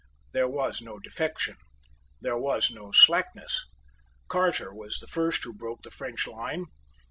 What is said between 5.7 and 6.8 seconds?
the French line.